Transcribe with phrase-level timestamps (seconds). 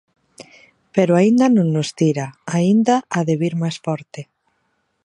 [0.95, 4.21] Pero aínda non nos tira, aínda ha de vir máis forte.